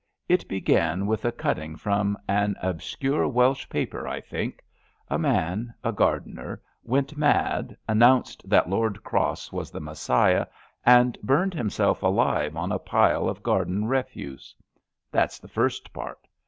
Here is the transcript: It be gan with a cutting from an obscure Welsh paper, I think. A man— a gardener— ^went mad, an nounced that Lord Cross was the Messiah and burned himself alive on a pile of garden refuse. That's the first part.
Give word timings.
It 0.27 0.47
be 0.47 0.59
gan 0.59 1.05
with 1.05 1.25
a 1.25 1.31
cutting 1.31 1.75
from 1.75 2.17
an 2.27 2.55
obscure 2.59 3.27
Welsh 3.27 3.69
paper, 3.69 4.07
I 4.07 4.19
think. 4.19 4.63
A 5.09 5.19
man— 5.19 5.71
a 5.83 5.91
gardener— 5.91 6.59
^went 6.89 7.15
mad, 7.17 7.77
an 7.87 7.99
nounced 7.99 8.41
that 8.45 8.67
Lord 8.67 9.03
Cross 9.03 9.51
was 9.51 9.69
the 9.69 9.79
Messiah 9.79 10.47
and 10.83 11.19
burned 11.21 11.53
himself 11.53 12.01
alive 12.01 12.55
on 12.55 12.71
a 12.71 12.79
pile 12.79 13.29
of 13.29 13.43
garden 13.43 13.85
refuse. 13.85 14.55
That's 15.11 15.37
the 15.37 15.47
first 15.47 15.93
part. 15.93 16.27